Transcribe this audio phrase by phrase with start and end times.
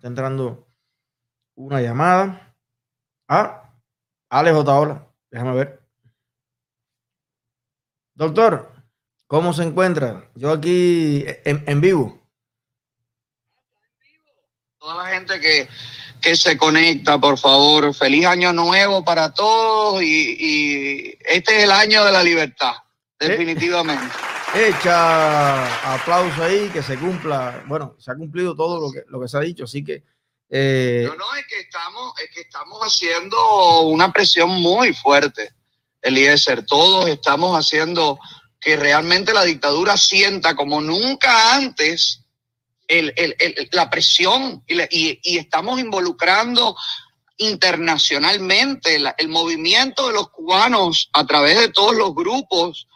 [0.00, 0.66] está entrando
[1.56, 2.56] una llamada.
[3.28, 3.70] Ah,
[4.30, 5.82] Alex Otaola, déjame ver.
[8.14, 8.72] Doctor,
[9.26, 10.30] ¿cómo se encuentra?
[10.34, 12.18] Yo aquí en, en vivo.
[14.78, 15.68] Toda la gente que,
[16.22, 21.72] que se conecta, por favor, feliz año nuevo para todos y, y este es el
[21.72, 22.72] año de la libertad,
[23.18, 24.14] definitivamente.
[24.54, 27.62] Echa aplauso ahí, que se cumpla.
[27.68, 30.02] Bueno, se ha cumplido todo lo que, lo que se ha dicho, así que.
[30.48, 31.04] Eh...
[31.06, 35.54] No, no, es que estamos, es que estamos haciendo una presión muy fuerte,
[36.02, 36.66] Eliezer.
[36.66, 38.18] Todos estamos haciendo
[38.58, 42.24] que realmente la dictadura sienta como nunca antes
[42.88, 46.76] el, el, el, la presión y, y, estamos involucrando
[47.36, 52.88] internacionalmente el movimiento de los cubanos a través de todos los grupos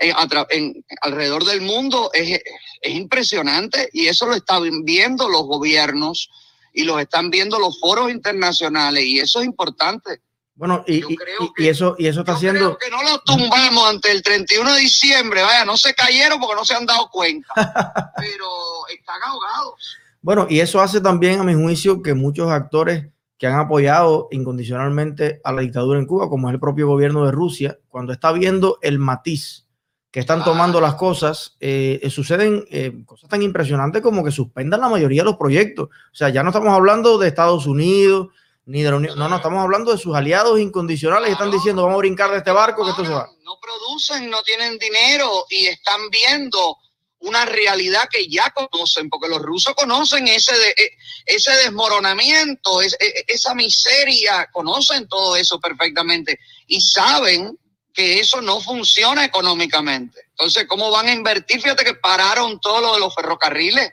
[0.00, 0.14] en,
[0.50, 2.40] en, alrededor del mundo es,
[2.80, 6.30] es impresionante y eso lo están viendo los gobiernos
[6.72, 10.20] y los están viendo los foros internacionales y eso es importante.
[10.54, 12.76] Bueno, y, y, que, y, eso, y eso está haciendo.
[12.76, 16.56] Creo que no los tumbamos ante el 31 de diciembre, vaya, no se cayeron porque
[16.56, 17.48] no se han dado cuenta,
[18.16, 18.46] pero
[18.94, 19.96] están ahogados.
[20.20, 23.06] Bueno, y eso hace también, a mi juicio, que muchos actores
[23.38, 27.32] que han apoyado incondicionalmente a la dictadura en Cuba, como es el propio gobierno de
[27.32, 29.66] Rusia, cuando está viendo el matiz
[30.10, 34.88] que están tomando las cosas, eh, suceden eh, cosas tan impresionantes como que suspendan la
[34.88, 35.88] mayoría de los proyectos.
[35.88, 38.28] O sea, ya no estamos hablando de Estados Unidos,
[38.66, 39.18] ni de la Unión.
[39.18, 42.38] No, no, estamos hablando de sus aliados incondicionales que están diciendo vamos a brincar de
[42.38, 43.28] este barco que esto se va.
[43.44, 46.76] No producen, no tienen dinero y están viendo
[47.20, 50.90] una realidad que ya conocen, porque los rusos conocen ese, de, e,
[51.26, 57.58] ese desmoronamiento, es, e, esa miseria, conocen todo eso perfectamente y saben
[58.00, 60.20] eso no funciona económicamente.
[60.30, 61.60] Entonces, ¿cómo van a invertir?
[61.60, 63.92] Fíjate que pararon todo lo de los ferrocarriles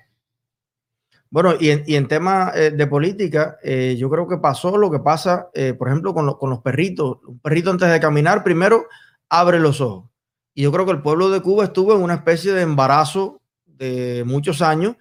[1.29, 4.99] bueno, y en, y tema eh, de política, eh, yo creo que pasó lo que
[4.99, 7.17] pasa, eh, por ejemplo, con, con, los perritos.
[7.27, 8.87] Un perrito antes de caminar, primero
[9.29, 10.09] abre los ojos.
[10.53, 14.23] Y yo creo que el pueblo de Cuba estuvo en una especie de embarazo de
[14.25, 14.95] muchos años,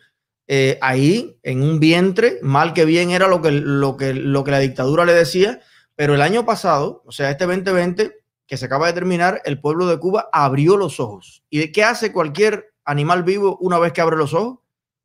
[0.81, 4.59] ahí en un vientre, mal que bien era lo que, lo, que, lo que la
[4.59, 5.61] dictadura le decía,
[5.95, 8.13] pero el año pasado, o sea, este 2020
[8.47, 11.43] que se acaba de terminar, el pueblo de Cuba abrió los ojos.
[11.51, 14.59] ¿Y de qué hace cualquier animal vivo una vez que abre los ojos?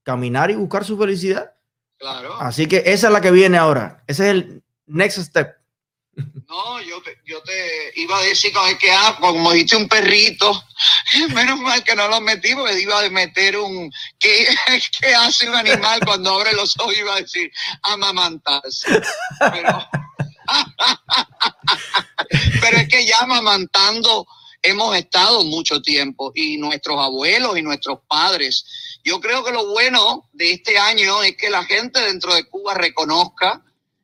[0.04, 1.54] caminar y buscar su felicidad.
[1.98, 2.36] Claro.
[2.42, 4.04] Así que esa es la que viene ahora.
[4.08, 5.56] Ese es el next step.
[6.14, 10.62] No, yo te, yo te iba a decir que, ah, como dijiste un perrito,
[11.34, 14.48] menos mal que no lo metí porque iba a meter un, ¿qué,
[15.00, 16.98] qué hace un animal cuando abre los ojos?
[16.98, 17.52] Iba a decir,
[17.84, 19.02] amamantarse.
[19.40, 19.90] Pero,
[22.60, 24.26] pero es que ya amamantando
[24.62, 28.66] hemos estado mucho tiempo y nuestros abuelos y nuestros padres.
[29.04, 32.74] Yo creo que lo bueno de este año es que la gente dentro de Cuba
[32.74, 33.64] reconozca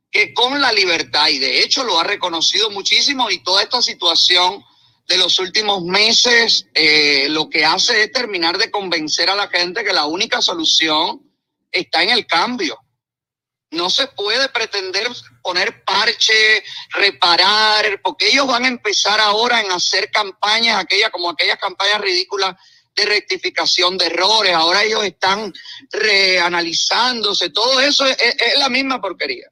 [0.09, 4.63] que con la libertad, y de hecho lo ha reconocido muchísimo, y toda esta situación
[5.07, 9.83] de los últimos meses eh, lo que hace es terminar de convencer a la gente
[9.83, 11.21] que la única solución
[11.71, 12.77] está en el cambio.
[13.71, 15.07] No se puede pretender
[15.41, 21.59] poner parche, reparar, porque ellos van a empezar ahora en hacer campañas, aquellas como aquellas
[21.59, 22.55] campañas ridículas
[22.95, 24.53] de rectificación de errores.
[24.53, 25.53] Ahora ellos están
[25.91, 27.49] reanalizándose.
[27.49, 29.47] Todo eso es, es, la misma porquería.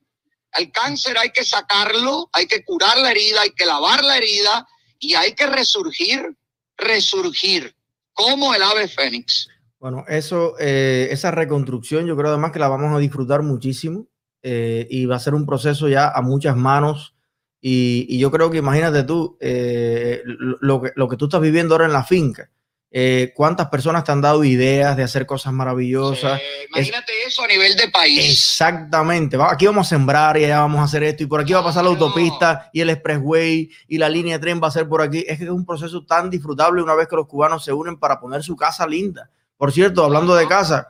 [0.53, 4.65] Al cáncer hay que sacarlo, hay que curar la herida, hay que lavar la herida
[4.99, 6.35] y hay que resurgir,
[6.77, 7.75] resurgir,
[8.13, 9.49] como el ave fénix.
[9.85, 14.07] Bueno, eso, eh, esa reconstrucción yo creo además que la vamos a disfrutar muchísimo
[14.41, 17.13] eh, y va a ser un proceso ya a muchas manos
[17.61, 21.75] y, y yo creo que imagínate tú eh, lo, que, lo que tú estás viviendo
[21.75, 22.49] ahora en la finca.
[22.89, 26.39] Eh, cuántas personas te han dado ideas de hacer cosas maravillosas.
[26.39, 28.27] Sí, imagínate es, eso a nivel de país.
[28.27, 29.37] Exactamente.
[29.39, 31.63] Aquí vamos a sembrar y allá vamos a hacer esto y por aquí va a
[31.63, 35.03] pasar la autopista y el expressway y la línea de tren va a ser por
[35.03, 35.23] aquí.
[35.27, 38.19] Es que es un proceso tan disfrutable una vez que los cubanos se unen para
[38.19, 39.29] poner su casa linda.
[39.57, 40.89] Por cierto, hablando de casa,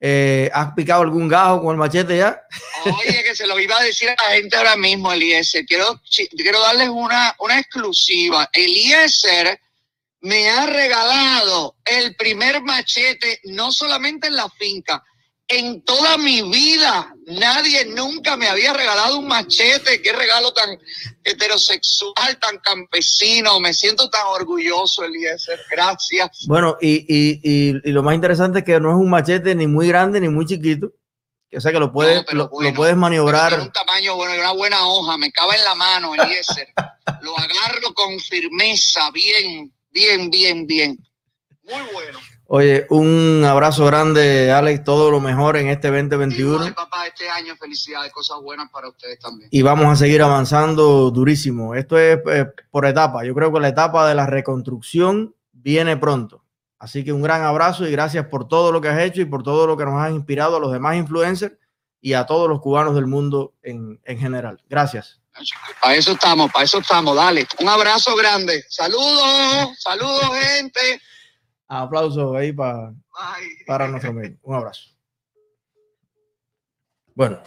[0.00, 2.40] eh, ¿has picado algún gajo con el machete ya?
[2.84, 5.66] Oye, que se lo iba a decir a la gente ahora mismo, Eliezer.
[5.66, 6.00] Quiero,
[6.36, 8.48] quiero darles una, una exclusiva.
[8.52, 9.60] Eliezer
[10.22, 15.02] me ha regalado el primer machete, no solamente en la finca,
[15.50, 17.14] en toda mi vida.
[17.26, 20.00] Nadie nunca me había regalado un machete.
[20.00, 20.78] Qué regalo tan
[21.24, 23.60] heterosexual, tan campesino.
[23.60, 25.60] Me siento tan orgulloso, Eliezer.
[25.70, 26.46] Gracias.
[26.46, 29.66] Bueno, y, y, y, y, lo más interesante es que no es un machete ni
[29.66, 30.92] muy grande ni muy chiquito.
[31.52, 33.60] O sea que lo puedes, no, lo, bueno, lo, puedes maniobrar.
[33.60, 36.68] un tamaño bueno, una buena hoja, me cabe en la mano, Eliezer.
[37.22, 40.98] lo agarro con firmeza, bien, Bien, bien, bien.
[41.64, 42.20] Muy bueno.
[42.52, 46.54] Oye, un abrazo grande, Alex, todo lo mejor en este 2021.
[46.54, 49.48] Igual, papá, este año felicidades, cosas buenas para ustedes también.
[49.52, 51.76] Y vamos a seguir avanzando durísimo.
[51.76, 53.24] Esto es eh, por etapa.
[53.24, 56.42] Yo creo que la etapa de la reconstrucción viene pronto.
[56.80, 59.44] Así que un gran abrazo y gracias por todo lo que has hecho y por
[59.44, 61.54] todo lo que nos has inspirado a los demás influencers
[62.00, 64.60] y a todos los cubanos del mundo en, en general.
[64.68, 65.20] Gracias.
[65.80, 67.14] Para eso estamos, para eso estamos.
[67.14, 68.64] Dale, un abrazo grande.
[68.68, 71.00] Saludos, saludos, gente.
[71.72, 72.92] Aplausos ahí para,
[73.64, 74.36] para nuestro amigo.
[74.42, 74.90] Un abrazo.
[77.14, 77.38] Bueno,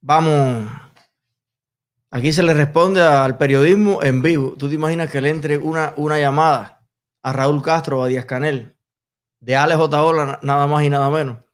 [0.00, 0.68] vamos.
[2.10, 4.56] Aquí se le responde al periodismo en vivo.
[4.58, 6.84] ¿Tú te imaginas que le entre una, una llamada
[7.22, 8.76] a Raúl Castro o a Díaz Canel
[9.38, 11.45] de Alex Otaola, nada más y nada menos?